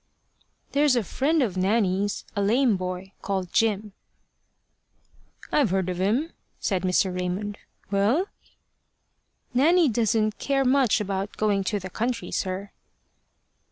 [0.71, 3.93] "There's a friend of Nanny's, a lame boy, called Jim."
[5.51, 7.15] "I've heard of him," said Mr.
[7.15, 7.59] Raymond.
[7.91, 8.25] "Well?"
[9.53, 12.71] "Nanny doesn't care much about going to the country, sir."